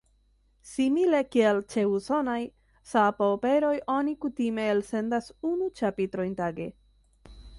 Simile 0.67 1.19
kiel 1.33 1.59
ĉe 1.73 1.83
usonaj 1.97 2.37
sapo-operoj 2.93 3.75
oni 3.97 4.17
kutime 4.25 4.65
elsendas 4.73 5.31
unu 5.53 5.71
ĉapitrojn 5.81 6.33
tage. 6.43 6.71